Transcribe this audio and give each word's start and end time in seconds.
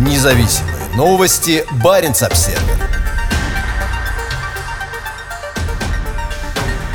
Независимые 0.00 0.88
новости. 0.96 1.62
Барин 1.84 2.12
обсерва 2.12 2.62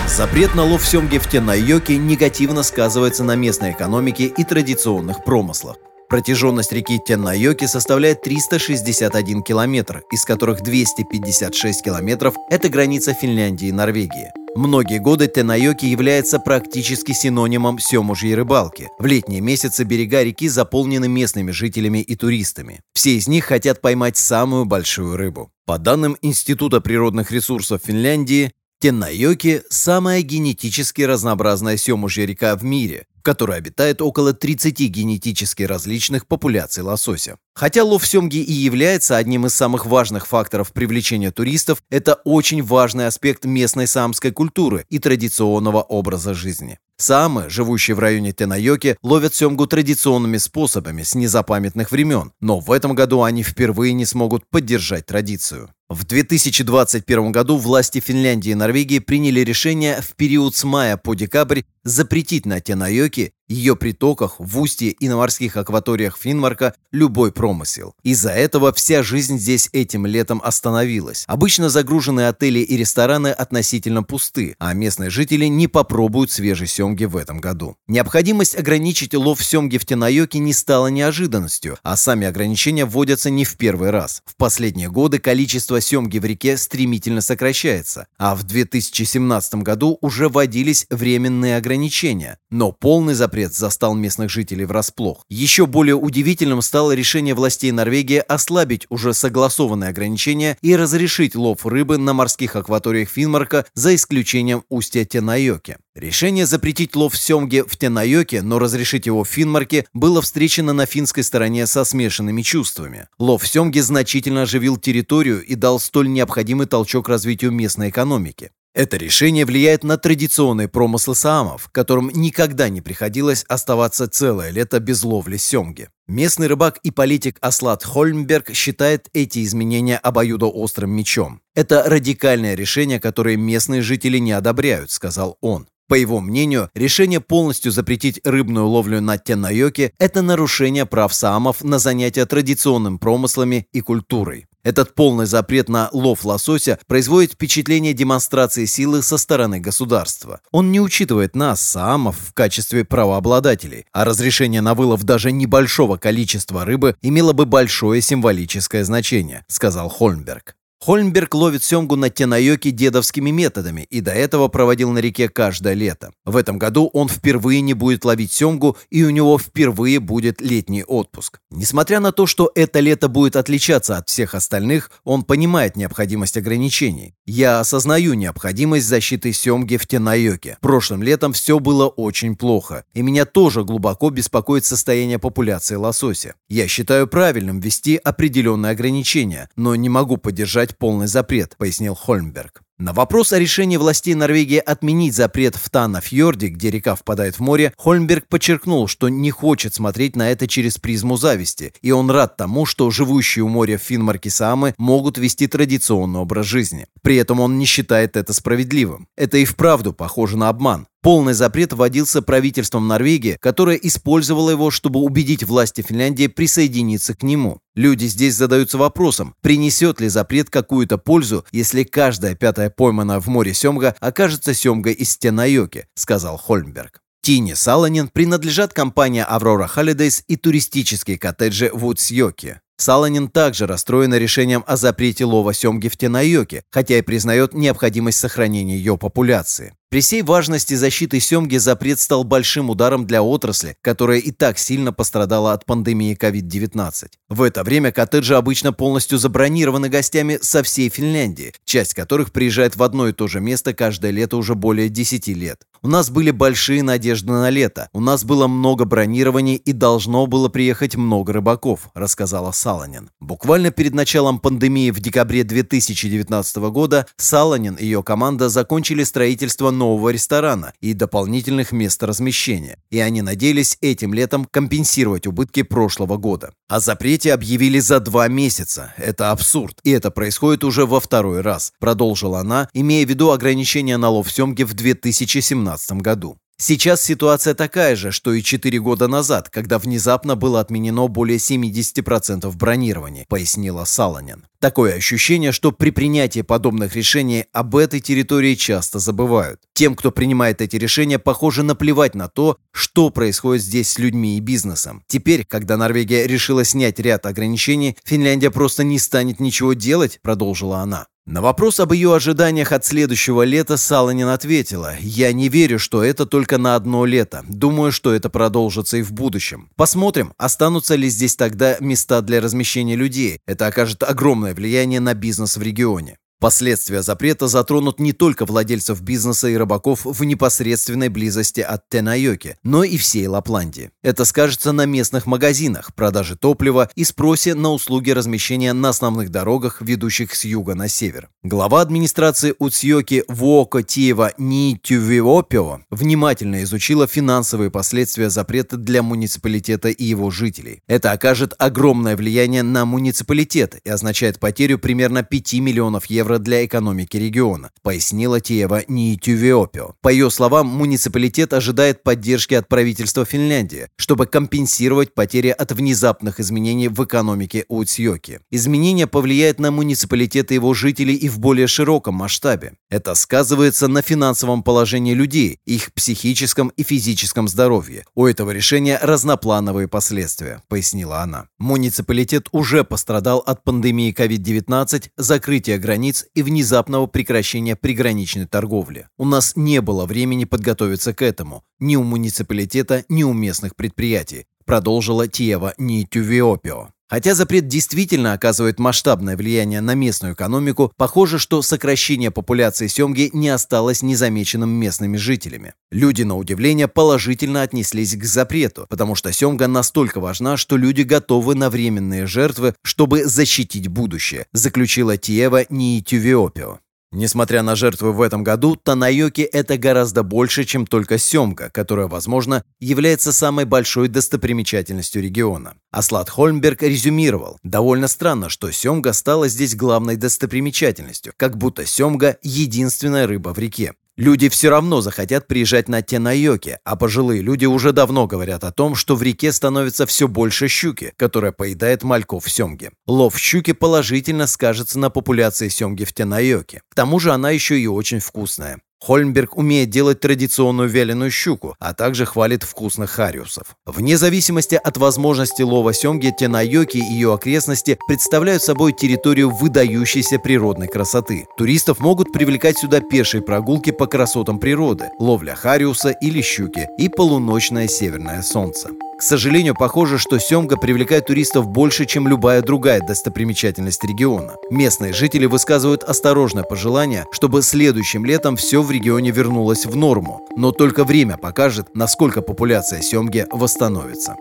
Запрет 0.07 0.55
на 0.55 0.63
лов 0.63 0.83
семги 0.83 1.19
в 1.19 1.27
Тенайоке 1.27 1.97
негативно 1.97 2.63
сказывается 2.63 3.23
на 3.23 3.35
местной 3.35 3.73
экономике 3.73 4.25
и 4.25 4.43
традиционных 4.43 5.23
промыслах. 5.23 5.77
Протяженность 6.07 6.71
реки 6.71 6.99
Теннайоки 6.99 7.65
составляет 7.65 8.21
361 8.21 9.41
километр, 9.41 10.03
из 10.11 10.23
которых 10.23 10.61
256 10.61 11.83
километров– 11.83 12.35
это 12.49 12.69
граница 12.69 13.13
Финляндии 13.13 13.69
и 13.69 13.71
Норвегии. 13.71 14.31
Многие 14.55 14.99
годы 14.99 15.27
Тенайоки 15.27 15.85
является 15.85 16.39
практически 16.39 17.11
синонимом 17.11 17.77
семужьей 17.77 18.35
рыбалки. 18.35 18.87
В 18.99 19.05
летние 19.05 19.41
месяцы 19.41 19.83
берега 19.83 20.23
реки 20.23 20.47
заполнены 20.47 21.09
местными 21.09 21.51
жителями 21.51 22.01
и 22.01 22.15
туристами. 22.15 22.79
Все 22.93 23.17
из 23.17 23.27
них 23.27 23.45
хотят 23.45 23.81
поймать 23.81 24.15
самую 24.15 24.63
большую 24.63 25.17
рыбу. 25.17 25.49
По 25.65 25.77
данным 25.77 26.15
Института 26.21 26.79
природных 26.79 27.31
ресурсов 27.31 27.81
Финляндии, 27.83 28.53
Теннайоки– 28.79 29.63
самая 29.69 30.21
генетически 30.21 31.01
разнообразная 31.01 31.75
семужья 31.75 32.25
река 32.25 32.55
в 32.55 32.63
мире, 32.63 33.07
в 33.25 33.27
которой 33.27 33.57
обитает 33.57 34.03
около 34.03 34.33
30 34.33 34.79
генетически 34.81 35.63
различных 35.63 36.27
популяций 36.27 36.83
лосося. 36.83 37.39
Хотя 37.55 37.85
лов 37.85 38.05
семги 38.05 38.43
и 38.43 38.51
является 38.51 39.15
одним 39.15 39.45
из 39.45 39.55
самых 39.55 39.85
важных 39.85 40.27
факторов 40.27 40.73
привлечения 40.73 41.31
туристов, 41.31 41.81
это 41.89 42.15
очень 42.25 42.61
важный 42.61 43.07
аспект 43.07 43.45
местной 43.45 43.87
саамской 43.87 44.31
культуры 44.31 44.85
и 44.89 44.99
традиционного 44.99 45.81
образа 45.81 46.33
жизни. 46.33 46.79
Самы, 46.97 47.49
живущие 47.49 47.95
в 47.95 47.99
районе 47.99 48.33
Тенайоки, 48.33 48.97
ловят 49.01 49.33
семгу 49.33 49.67
традиционными 49.67 50.37
способами 50.37 51.03
с 51.03 51.15
незапамятных 51.15 51.91
времен, 51.91 52.33
но 52.41 52.59
в 52.59 52.71
этом 52.71 52.93
году 52.93 53.23
они 53.23 53.41
впервые 53.41 53.93
не 53.93 54.05
смогут 54.05 54.43
поддержать 54.49 55.05
традицию. 55.05 55.69
В 55.87 56.03
2021 56.03 57.31
году 57.31 57.57
власти 57.57 57.99
Финляндии 57.99 58.51
и 58.51 58.55
Норвегии 58.55 58.99
приняли 58.99 59.41
решение 59.41 60.01
в 60.01 60.15
период 60.15 60.55
с 60.55 60.63
мая 60.63 60.97
по 60.97 61.13
декабрь 61.13 61.61
запретить 61.83 62.45
на 62.45 62.59
Тенайоке 62.59 63.33
ее 63.47 63.75
притоках, 63.75 64.35
в 64.39 64.59
устье 64.59 64.89
и 64.89 65.07
на 65.07 65.17
морских 65.17 65.57
акваториях 65.57 66.17
Финмарка 66.17 66.73
любой 66.91 67.31
промысел. 67.31 67.93
Из-за 68.03 68.31
этого 68.31 68.73
вся 68.73 69.03
жизнь 69.03 69.37
здесь 69.37 69.69
этим 69.71 70.05
летом 70.05 70.41
остановилась. 70.43 71.25
Обычно 71.27 71.69
загруженные 71.69 72.29
отели 72.29 72.59
и 72.59 72.77
рестораны 72.77 73.27
относительно 73.27 74.03
пусты, 74.03 74.55
а 74.59 74.73
местные 74.73 75.09
жители 75.09 75.45
не 75.45 75.67
попробуют 75.67 76.31
свежей 76.31 76.67
семги 76.67 77.05
в 77.05 77.17
этом 77.17 77.39
году. 77.39 77.77
Необходимость 77.87 78.57
ограничить 78.57 79.13
лов 79.13 79.43
семги 79.43 79.77
в 79.77 79.85
Тенайоке 79.85 80.39
не 80.39 80.53
стала 80.53 80.87
неожиданностью, 80.87 81.77
а 81.83 81.95
сами 81.97 82.27
ограничения 82.27 82.85
вводятся 82.85 83.29
не 83.29 83.45
в 83.45 83.57
первый 83.57 83.91
раз. 83.91 84.23
В 84.25 84.35
последние 84.35 84.89
годы 84.89 85.19
количество 85.19 85.81
семги 85.81 86.17
в 86.17 86.25
реке 86.25 86.57
стремительно 86.57 87.21
сокращается, 87.21 88.07
а 88.17 88.35
в 88.35 88.43
2017 88.43 89.55
году 89.55 89.97
уже 90.01 90.29
вводились 90.29 90.87
временные 90.89 91.57
ограничения, 91.57 92.39
но 92.49 92.71
полный 92.71 93.13
запрет 93.13 93.34
запрет 93.35 93.53
застал 93.53 93.95
местных 93.95 94.29
жителей 94.29 94.63
врасплох. 94.63 95.25
Еще 95.27 95.65
более 95.65 95.95
удивительным 95.95 96.61
стало 96.61 96.93
решение 96.93 97.33
властей 97.33 97.71
Норвегии 97.71 98.23
ослабить 98.25 98.85
уже 98.89 99.13
согласованные 99.13 99.89
ограничения 99.89 100.57
и 100.61 100.73
разрешить 100.73 101.35
лов 101.35 101.65
рыбы 101.65 101.97
на 101.97 102.13
морских 102.13 102.55
акваториях 102.55 103.09
Финмарка 103.09 103.65
за 103.73 103.93
исключением 103.93 104.63
устья 104.69 105.03
Тенайоки. 105.03 105.75
Решение 105.95 106.45
запретить 106.45 106.95
лов 106.95 107.17
семги 107.17 107.61
в 107.67 107.75
Тенайоке, 107.75 108.41
но 108.41 108.57
разрешить 108.57 109.05
его 109.05 109.25
в 109.25 109.27
Финмарке, 109.27 109.85
было 109.93 110.21
встречено 110.21 110.71
на 110.71 110.85
финской 110.85 111.23
стороне 111.23 111.67
со 111.67 111.83
смешанными 111.83 112.41
чувствами. 112.41 113.07
Лов 113.19 113.45
семги 113.45 113.79
значительно 113.79 114.43
оживил 114.43 114.77
территорию 114.77 115.43
и 115.43 115.55
дал 115.55 115.79
столь 115.81 116.09
необходимый 116.09 116.67
толчок 116.67 117.09
развитию 117.09 117.51
местной 117.51 117.89
экономики. 117.89 118.51
Это 118.75 118.97
решение 118.97 119.45
влияет 119.45 119.85
на 119.85 119.97
традиционные 119.97 120.67
промыслы 120.67 121.15
саамов, 121.15 121.69
которым 121.71 122.11
никогда 122.13 122.67
не 122.67 122.81
приходилось 122.81 123.45
оставаться 123.47 124.09
целое 124.09 124.49
лето 124.51 124.81
без 124.81 125.01
ловли 125.05 125.37
семги. 125.37 125.87
Местный 126.09 126.47
рыбак 126.47 126.79
и 126.83 126.91
политик 126.91 127.37
Аслат 127.39 127.85
Хольмберг 127.85 128.53
считает 128.53 129.07
эти 129.13 129.45
изменения 129.45 129.97
обоюдоострым 129.97 130.91
мечом. 130.91 131.39
«Это 131.55 131.83
радикальное 131.87 132.53
решение, 132.53 132.99
которое 132.99 133.37
местные 133.37 133.81
жители 133.81 134.17
не 134.17 134.33
одобряют»,— 134.33 134.91
сказал 134.91 135.37
он. 135.39 135.67
По 135.87 135.93
его 135.93 136.19
мнению, 136.19 136.69
решение 136.73 137.21
полностью 137.21 137.71
запретить 137.71 138.19
рыбную 138.25 138.67
ловлю 138.67 138.99
на 138.99 139.17
Теннайоке– 139.17 139.93
это 139.99 140.21
нарушение 140.21 140.85
прав 140.85 141.13
саамов 141.13 141.63
на 141.63 141.79
занятия 141.79 142.25
традиционным 142.25 142.99
промыслами 142.99 143.67
и 143.71 143.79
культурой. 143.79 144.47
Этот 144.65 144.95
полный 144.95 145.27
запрет 145.27 145.69
на 145.69 145.89
лов 145.93 146.25
лосося 146.25 146.79
производит 146.87 147.33
впечатление 147.33 147.93
демонстрации 147.93 148.65
силы 148.65 149.03
со 149.03 149.19
стороны 149.19 149.59
государства. 149.59 150.41
Он 150.51 150.71
не 150.71 150.81
учитывает 150.81 151.35
нас, 151.35 151.61
саамов, 151.61 152.17
в 152.17 152.33
качестве 152.33 152.83
правообладателей, 152.83 153.85
а 153.93 154.05
разрешение 154.05 154.61
на 154.61 154.73
вылов 154.73 155.03
даже 155.03 155.31
небольшого 155.31 155.97
количества 155.97 156.65
рыбы 156.65 156.95
имело 157.03 157.33
бы 157.33 157.45
большое 157.45 158.01
символическое 158.01 158.83
значение, 158.83 159.45
сказал 159.47 159.87
Хольмберг. 159.87 160.55
Хольмберг 160.85 161.33
ловит 161.33 161.63
семгу 161.63 161.95
на 161.95 162.11
Тенайоке 162.11 162.69
дедовскими 162.69 163.31
методами 163.31 163.87
и 163.89 164.01
до 164.01 164.11
этого 164.11 164.49
проводил 164.49 164.91
на 164.91 164.99
реке 164.99 165.29
каждое 165.29 165.73
лето. 165.73 166.11
В 166.25 166.37
этом 166.37 166.59
году 166.59 166.91
он 166.93 167.09
впервые 167.09 167.61
не 167.61 167.73
будет 167.73 168.05
ловить 168.05 168.31
семгу 168.31 168.77
и 168.91 169.03
у 169.03 169.09
него 169.09 169.39
впервые 169.39 169.99
будет 169.99 170.41
летний 170.41 170.83
отпуск. 170.83 171.39
Несмотря 171.49 171.99
на 171.99 172.11
то, 172.11 172.27
что 172.27 172.51
это 172.53 172.81
лето 172.81 173.07
будет 173.07 173.35
отличаться 173.35 173.97
от 173.97 174.09
всех 174.09 174.35
остальных, 174.35 174.91
он 175.03 175.23
понимает 175.23 175.75
необходимость 175.75 176.37
ограничений. 176.37 177.15
Я 177.25 177.61
осознаю 177.61 178.13
необходимость 178.13 178.85
защиты 178.85 179.33
семги 179.33 179.77
в 179.77 179.87
Тенайоке. 179.87 180.59
Прошлым 180.61 181.01
летом 181.01 181.33
все 181.33 181.57
было 181.57 181.87
очень 181.87 182.35
плохо, 182.35 182.83
и 182.93 183.01
меня 183.01 183.25
тоже 183.25 183.63
глубоко 183.63 184.11
беспокоит 184.11 184.65
состояние 184.65 185.17
популяции 185.17 185.73
лосося. 185.73 186.35
Я 186.47 186.67
считаю 186.67 187.07
правильным 187.07 187.59
ввести 187.59 187.95
определенные 187.95 188.73
ограничения, 188.73 189.49
но 189.55 189.75
не 189.75 189.89
могу 189.89 190.17
поддержать 190.17 190.74
полный 190.77 191.07
запрет, 191.07 191.55
пояснил 191.57 191.95
Хольмберг. 191.95 192.61
На 192.77 192.91
вопрос 192.91 193.31
о 193.31 193.39
решении 193.39 193.77
властей 193.77 194.15
Норвегии 194.15 194.57
отменить 194.57 195.15
запрет 195.15 195.55
в 195.55 195.69
Танафьорде, 195.69 196.47
где 196.47 196.69
река 196.69 196.95
впадает 196.95 197.35
в 197.35 197.39
море, 197.39 197.71
Хольмберг 197.77 198.27
подчеркнул, 198.27 198.89
что 198.89 199.07
не 199.07 199.31
хочет 199.31 199.73
смотреть 199.73 200.17
на 200.17 200.29
это 200.29 200.45
через 200.45 200.77
призму 200.77 201.15
зависти, 201.15 201.73
и 201.81 201.91
он 201.91 202.11
рад 202.11 202.35
тому, 202.35 202.65
что 202.65 202.91
живущие 202.91 203.45
у 203.45 203.47
моря 203.47 203.77
в 203.77 203.81
Финмарке 203.81 204.29
Саамы 204.29 204.75
могут 204.77 205.17
вести 205.17 205.47
традиционный 205.47 206.19
образ 206.19 206.47
жизни. 206.47 206.87
При 207.01 207.15
этом 207.15 207.39
он 207.39 207.57
не 207.57 207.63
считает 207.65 208.17
это 208.17 208.33
справедливым. 208.33 209.07
Это 209.15 209.37
и 209.37 209.45
вправду 209.45 209.93
похоже 209.93 210.35
на 210.35 210.49
обман. 210.49 210.87
Полный 211.05 211.35
запрет 211.35 211.71
вводился 211.71 212.23
правительством 212.23 212.87
Норвегии, 212.87 213.37
которое 213.39 213.75
использовало 213.75 214.49
его, 214.49 214.71
чтобы 214.71 215.01
убедить 215.01 215.43
власти 215.43 215.81
Финляндии 215.87 216.25
присоединиться 216.25 217.13
к 217.13 217.21
нему. 217.21 217.59
Люди 217.75 218.05
здесь 218.05 218.33
задаются 218.33 218.79
вопросом, 218.79 219.35
принесет 219.41 220.01
ли 220.01 220.07
запрет 220.09 220.49
какую-то 220.49 220.97
пользу, 220.97 221.45
если 221.51 221.83
каждая 221.83 222.33
пятая 222.33 222.71
пойманная 222.71 223.19
в 223.19 223.27
море 223.27 223.53
семга 223.53 223.95
окажется 223.99 224.55
семгой 224.55 224.93
из 224.93 225.15
Тенайоки, 225.15 225.85
сказал 225.93 226.37
Хольмберг. 226.37 227.01
Тини 227.21 227.53
Саланин 227.53 228.07
принадлежат 228.07 228.73
компания 228.73 229.27
Aurora 229.29 229.69
Holidays 229.71 230.23
и 230.27 230.37
туристические 230.37 231.19
коттеджи 231.19 231.69
Вудсьоки. 231.71 232.61
Саланин 232.77 233.29
также 233.29 233.67
расстроен 233.67 234.13
решением 234.15 234.63
о 234.67 234.75
запрете 234.75 235.25
лова 235.25 235.53
семги 235.53 235.87
в 235.87 235.97
Тенайоке, 235.97 236.63
хотя 236.71 236.97
и 236.97 237.01
признает 237.01 237.53
необходимость 237.53 238.19
сохранения 238.19 238.75
ее 238.75 238.97
популяции. 238.97 239.73
При 239.89 240.01
всей 240.01 240.23
важности 240.23 240.73
защиты 240.73 241.19
семги 241.19 241.57
запрет 241.57 241.99
стал 241.99 242.23
большим 242.23 242.69
ударом 242.69 243.05
для 243.05 243.21
отрасли, 243.21 243.77
которая 243.81 244.17
и 244.17 244.31
так 244.31 244.57
сильно 244.57 244.91
пострадала 244.91 245.53
от 245.53 245.65
пандемии 245.65 246.17
COVID-19. 246.19 247.07
В 247.29 247.41
это 247.43 247.63
время 247.63 247.91
коттеджи 247.91 248.35
обычно 248.35 248.73
полностью 248.73 249.17
забронированы 249.19 249.87
гостями 249.89 250.39
со 250.41 250.63
всей 250.63 250.89
Финляндии, 250.89 251.53
часть 251.65 251.93
которых 251.93 252.31
приезжает 252.31 252.75
в 252.75 252.83
одно 252.83 253.07
и 253.07 253.13
то 253.13 253.27
же 253.27 253.39
место 253.39 253.73
каждое 253.73 254.11
лето 254.11 254.37
уже 254.37 254.55
более 254.55 254.89
10 254.89 255.27
лет. 255.27 255.61
У 255.85 255.87
нас 255.87 256.09
были 256.09 256.31
большие 256.31 256.81
надежды 256.81 257.31
на 257.31 257.51
лето, 257.51 257.89
у 257.93 257.99
нас 257.99 258.23
было 258.23 258.47
много 258.47 258.85
бронирований 258.85 259.53
и 259.53 259.71
должно 259.71 260.25
было 260.25 260.49
приехать 260.49 260.95
много 260.95 261.33
рыбаков, 261.33 261.89
рассказала 261.93 262.51
Саланин. 262.51 263.11
Буквально 263.19 263.69
перед 263.69 263.93
началом 263.93 264.39
пандемии 264.39 264.89
в 264.89 264.99
декабре 264.99 265.43
2019 265.43 266.55
года 266.71 267.05
Саланин 267.17 267.75
и 267.75 267.85
ее 267.85 268.01
команда 268.01 268.49
закончили 268.49 269.03
строительство 269.03 269.69
нового 269.75 270.09
ресторана 270.09 270.73
и 270.81 270.93
дополнительных 270.93 271.71
мест 271.71 272.01
размещения, 272.01 272.79
и 272.89 272.99
они 272.99 273.21
надеялись 273.21 273.77
этим 273.81 274.13
летом 274.13 274.45
компенсировать 274.49 275.27
убытки 275.27 275.61
прошлого 275.61 276.17
года. 276.17 276.51
О 276.67 276.79
запрете 276.79 277.33
объявили 277.33 277.79
за 277.79 277.99
два 277.99 278.27
месяца. 278.27 278.93
Это 278.97 279.31
абсурд, 279.31 279.79
и 279.83 279.91
это 279.91 280.09
происходит 280.09 280.63
уже 280.63 280.85
во 280.85 280.99
второй 280.99 281.41
раз, 281.41 281.73
продолжила 281.79 282.39
она, 282.39 282.67
имея 282.73 283.05
в 283.05 283.09
виду 283.09 283.31
ограничения 283.31 283.97
на 283.97 284.09
лов 284.09 284.31
семги 284.31 284.63
в 284.63 284.73
2017 284.73 285.91
году. 286.01 286.37
Сейчас 286.57 287.01
ситуация 287.01 287.53
такая 287.53 287.97
же, 287.97 288.11
что 288.11 288.31
и 288.31 288.41
4 288.41 288.79
года 288.79 289.09
назад, 289.09 289.49
когда 289.49 289.77
внезапно 289.77 290.37
было 290.37 290.61
отменено 290.61 291.07
более 291.09 291.37
70% 291.37 292.49
бронирования, 292.55 293.25
пояснила 293.27 293.83
Саланин. 293.83 294.45
Такое 294.59 294.93
ощущение, 294.93 295.51
что 295.51 295.73
при 295.73 295.89
принятии 295.89 296.41
подобных 296.41 296.95
решений 296.95 297.45
об 297.51 297.75
этой 297.75 297.99
территории 297.99 298.55
часто 298.55 298.99
забывают. 298.99 299.59
Тем, 299.73 299.95
кто 299.95 300.11
принимает 300.11 300.61
эти 300.61 300.77
решения, 300.77 301.19
похоже 301.19 301.63
наплевать 301.63 302.15
на 302.15 302.29
то, 302.29 302.57
что 302.71 303.09
происходит 303.09 303.61
здесь 303.61 303.91
с 303.91 303.99
людьми 303.99 304.37
и 304.37 304.39
бизнесом. 304.39 305.03
Теперь, 305.07 305.43
когда 305.43 305.75
Норвегия 305.75 306.25
решила 306.25 306.63
снять 306.63 306.99
ряд 306.99 307.25
ограничений, 307.25 307.97
Финляндия 308.05 308.49
просто 308.49 308.85
не 308.85 308.97
станет 308.97 309.41
ничего 309.41 309.73
делать, 309.73 310.19
продолжила 310.21 310.79
она. 310.79 311.07
На 311.27 311.41
вопрос 311.41 311.79
об 311.79 311.91
ее 311.91 312.13
ожиданиях 312.13 312.71
от 312.71 312.85
следующего 312.85 313.41
лета 313.41 313.77
Саланин 313.77 314.27
ответила, 314.27 314.93
«Я 314.99 315.33
не 315.33 315.49
верю, 315.49 315.79
что 315.79 316.03
это 316.03 316.27
только 316.27 316.59
на 316.59 316.75
одно 316.75 317.03
лето. 317.05 317.43
Думаю, 317.49 317.91
что 317.91 318.13
это 318.13 318.29
продолжится 318.29 318.97
и 318.97 319.01
в 319.01 319.11
будущем. 319.11 319.71
Посмотрим, 319.75 320.33
останутся 320.37 320.93
ли 320.93 321.09
здесь 321.09 321.35
тогда 321.35 321.77
места 321.79 322.21
для 322.21 322.41
размещения 322.41 322.95
людей. 322.95 323.39
Это 323.47 323.65
окажет 323.65 324.03
огромное 324.03 324.53
влияние 324.53 324.99
на 324.99 325.15
бизнес 325.15 325.57
в 325.57 325.63
регионе». 325.63 326.19
Последствия 326.39 327.01
запрета 327.01 327.47
затронут 327.47 327.99
не 327.99 328.11
только 328.11 328.45
владельцев 328.45 329.01
бизнеса 329.01 329.47
и 329.47 329.55
рыбаков 329.55 330.01
в 330.03 330.23
непосредственной 330.25 331.07
близости 331.07 331.61
от 331.61 331.87
Тенайоки, 331.87 332.57
но 332.61 332.83
и 332.83 332.97
всей 332.97 333.27
Лапландии. 333.27 333.91
Это 334.03 334.25
скажется 334.25 334.73
на 334.73 334.85
местных 334.85 335.27
магазинах, 335.27 335.95
продаже 335.95 336.35
топлива 336.35 336.89
и 336.93 337.05
спросе 337.05 337.55
на 337.55 337.71
услуги 337.71 338.11
размещения 338.11 338.73
на 338.73 338.89
основных 338.89 339.29
дорогах, 339.29 339.81
ведущих 339.81 340.35
с 340.35 340.43
юга 340.43 340.75
на 340.75 340.89
север. 340.89 341.29
Глава 341.41 341.79
администрации 341.79 342.53
Уцьёки 342.59 343.23
Вуоко 343.29 343.81
Тиева 343.81 344.33
Нитювиопио 344.37 345.79
внимательно 345.89 346.63
изучила 346.63 347.07
финансовые 347.07 347.71
последствия 347.71 348.29
запрета 348.29 348.75
для 348.75 349.01
муниципалитета 349.03 349.87
и 349.87 350.03
его 350.03 350.31
жителей. 350.31 350.81
Это 350.87 351.13
окажет 351.13 351.53
огромное 351.57 352.17
влияние 352.17 352.63
на 352.63 352.83
муниципалитет 352.85 353.79
и 353.85 353.89
означает 353.89 354.39
потерю 354.39 354.79
примерно 354.79 355.23
5 355.23 355.53
миллионов 355.53 356.07
евро 356.07 356.24
евро 356.25 356.39
для 356.39 356.65
экономики 356.65 357.17
региона, 357.17 357.69
пояснила 357.83 358.41
Тиева 358.41 358.81
Нитювиопио. 358.87 359.93
По 360.01 360.09
ее 360.09 360.31
словам, 360.31 360.67
муниципалитет 360.67 361.53
ожидает 361.53 362.01
поддержки 362.01 362.55
от 362.55 362.67
правительства 362.67 363.25
Финляндии, 363.25 363.89
чтобы 363.95 364.25
компенсировать 364.25 365.13
потери 365.13 365.49
от 365.49 365.71
внезапных 365.71 366.39
изменений 366.39 366.87
в 366.87 367.03
экономике 367.03 367.65
Уцьёки. 367.67 368.39
Изменения 368.49 369.05
повлияют 369.05 369.59
на 369.59 369.69
муниципалитет 369.69 370.51
и 370.51 370.55
его 370.55 370.73
жителей 370.73 371.13
и 371.13 371.29
в 371.29 371.37
более 371.37 371.67
широком 371.67 372.15
масштабе. 372.15 372.73
Это 372.89 373.13
сказывается 373.13 373.87
на 373.87 374.01
финансовом 374.01 374.63
положении 374.63 375.13
людей, 375.13 375.59
их 375.67 375.93
психическом 375.93 376.69
и 376.69 376.81
физическом 376.81 377.47
здоровье. 377.47 378.03
У 378.15 378.25
этого 378.25 378.49
решения 378.49 378.99
разноплановые 378.99 379.87
последствия, 379.87 380.63
пояснила 380.69 381.21
она. 381.21 381.45
Муниципалитет 381.59 382.47
уже 382.51 382.83
пострадал 382.83 383.39
от 383.39 383.63
пандемии 383.63 384.11
COVID-19, 384.11 385.09
закрытия 385.17 385.77
границ 385.77 386.14
границ 386.15 386.25
и 386.33 386.41
внезапного 386.41 387.07
прекращения 387.07 387.75
приграничной 387.75 388.45
торговли. 388.45 389.07
У 389.17 389.25
нас 389.25 389.53
не 389.55 389.81
было 389.81 390.05
времени 390.05 390.45
подготовиться 390.45 391.13
к 391.13 391.21
этому 391.21 391.63
ни 391.79 391.95
у 391.95 392.03
муниципалитета, 392.03 393.03
ни 393.09 393.23
у 393.23 393.33
местных 393.33 393.75
предприятий, 393.75 394.45
продолжила 394.65 395.27
Тиева 395.27 395.73
Нитювиопио. 395.77 396.89
Хотя 397.07 397.35
запрет 397.35 397.67
действительно 397.67 398.33
оказывает 398.33 398.79
масштабное 398.79 399.37
влияние 399.37 399.79
на 399.79 399.93
местную 399.93 400.33
экономику, 400.33 400.91
похоже, 400.97 401.37
что 401.37 401.61
сокращение 401.61 402.31
популяции 402.31 402.87
семги 402.87 403.29
не 403.31 403.49
осталось 403.49 404.01
незамеченным 404.01 404.71
местными 404.71 405.17
жителями. 405.17 405.73
Люди, 405.91 406.23
на 406.23 406.35
удивление, 406.35 406.87
положительно 406.87 407.61
отнеслись 407.61 408.15
к 408.15 408.23
запрету, 408.23 408.87
потому 408.89 409.13
что 409.13 409.31
семга 409.31 409.67
настолько 409.67 410.19
важна, 410.19 410.57
что 410.57 410.77
люди 410.77 411.03
готовы 411.03 411.53
на 411.53 411.69
временные 411.69 412.25
жертвы, 412.25 412.73
чтобы 412.81 413.25
защитить 413.25 413.87
будущее, 413.87 414.47
заключила 414.51 415.15
Тиева 415.15 415.65
Ниитювиопио. 415.69 416.79
Несмотря 417.15 417.63
на 417.63 417.77
жертвы 417.77 418.11
в 418.11 418.21
этом 418.21 418.43
году, 418.43 418.75
Танайоки– 418.75 419.39
это 419.53 419.77
гораздо 419.77 420.21
больше, 420.21 420.65
чем 420.65 420.85
только 420.85 421.17
семга, 421.17 421.69
которая, 421.69 422.07
возможно, 422.07 422.61
является 422.81 423.31
самой 423.31 423.63
большой 423.63 424.09
достопримечательностью 424.09 425.23
региона. 425.23 425.75
Аслат 425.91 426.29
Хольмберг 426.29 426.83
резюмировал, 426.83 427.57
довольно 427.63 428.09
странно, 428.09 428.49
что 428.49 428.69
семга 428.69 429.13
стала 429.13 429.47
здесь 429.47 429.77
главной 429.77 430.17
достопримечательностью, 430.17 431.31
как 431.37 431.55
будто 431.55 431.85
семга– 431.85 432.35
единственная 432.41 433.27
рыба 433.27 433.53
в 433.53 433.59
реке. 433.59 433.93
Люди 434.17 434.47
все 434.47 434.69
равно 434.69 435.01
захотят 435.01 435.45
приезжать 435.45 435.89
на 435.89 436.01
Тенайоки, 436.01 436.79
а 436.85 436.95
пожилые 436.95 437.41
люди 437.41 437.65
уже 437.65 437.91
давно 437.91 438.27
говорят 438.27 438.63
о 438.63 438.71
том, 438.71 438.95
что 438.95 439.17
в 439.17 439.21
реке 439.21 439.51
становится 439.51 440.05
все 440.05 440.29
больше 440.29 440.69
щуки, 440.69 441.11
которая 441.17 441.51
поедает 441.51 442.03
мальков 442.03 442.49
семги. 442.49 442.91
Лов 443.07 443.37
щуки 443.37 443.73
положительно 443.73 444.47
скажется 444.47 444.99
на 444.99 445.09
популяции 445.09 445.67
семги 445.67 446.05
в 446.05 446.13
Тенайоке. 446.13 446.81
К 446.89 446.95
тому 446.95 447.19
же 447.19 447.33
она 447.33 447.49
еще 447.49 447.77
и 447.77 447.87
очень 447.87 448.21
вкусная. 448.21 448.79
Хольмберг 449.05 449.55
умеет 449.55 449.91
делать 449.91 450.19
традиционную 450.19 450.89
вяленую 450.89 451.29
щуку, 451.29 451.75
а 451.79 451.93
также 451.93 452.25
хвалит 452.25 452.63
вкусных 452.63 453.11
хариусов. 453.11 453.75
Вне 453.85 454.17
зависимости 454.17 454.73
от 454.73 454.97
возможности 454.97 455.61
лова 455.61 455.93
семги, 455.93 456.33
Тенайоки 456.35 456.97
и 456.97 457.13
ее 457.13 457.31
окрестности 457.35 457.99
представляют 458.07 458.63
собой 458.63 458.93
территорию 458.93 459.51
выдающейся 459.51 460.39
природной 460.39 460.87
красоты. 460.87 461.45
Туристов 461.55 461.99
могут 461.99 462.33
привлекать 462.33 462.79
сюда 462.79 462.99
пешие 462.99 463.43
прогулки 463.43 463.91
по 463.91 464.07
красотам 464.07 464.59
природы, 464.59 465.09
ловля 465.19 465.53
хариуса 465.53 466.09
или 466.09 466.41
щуки 466.41 466.87
и 466.97 467.07
полуночное 467.07 467.87
северное 467.87 468.41
солнце. 468.41 468.89
Сожалению, 469.25 469.73
похоже, 469.73 470.19
что 470.19 470.37
семга 470.37 470.77
привлекает 470.77 471.25
туристов 471.25 471.67
больше, 471.67 472.05
чем 472.05 472.27
любая 472.27 472.61
другая 472.61 473.01
достопримечательность 473.01 474.03
региона. 474.03 474.53
Местные 474.69 475.13
жители 475.13 475.47
высказывают 475.47 476.03
осторожное 476.03 476.61
пожелание, 476.61 477.25
чтобы 477.31 477.63
следующим 477.63 478.23
летом 478.23 478.55
все 478.55 478.83
в 478.83 478.91
регионе 478.91 479.31
вернулось 479.31 479.87
в 479.87 479.95
норму. 479.95 480.47
Но 480.55 480.71
только 480.71 481.03
время 481.03 481.37
покажет, 481.37 481.87
насколько 481.95 482.43
популяция 482.43 483.01
семги 483.01 483.47
восстановится. 483.51 484.35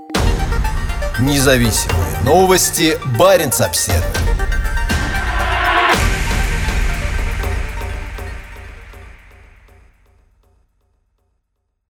Независимые 1.19 2.19
новости. 2.23 2.99
Барин 3.19 3.53
обседный. 3.59 4.24